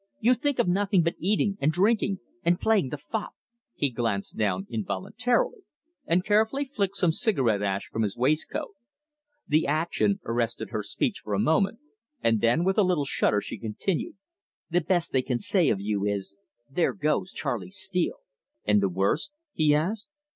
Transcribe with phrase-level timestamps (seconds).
[0.19, 3.35] You think of nothing but eating, and drinking, and playing the fop."
[3.75, 5.59] He glanced down involuntarily,
[6.07, 8.73] and carefully flicked some cigarette ash from his waistcoat.
[9.47, 11.81] The action arrested her speech for a moment,
[12.23, 14.15] and then, with a little shudder, she continued:
[14.71, 18.21] "The best they can say of you is, 'There goes Charley Steele!'"
[18.65, 20.09] "And the worst?" he asked.